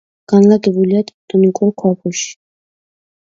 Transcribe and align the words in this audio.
განლაგებულია 0.31 1.01
ტექტონიკურ 1.09 1.71
ქვაბულში. 1.83 2.27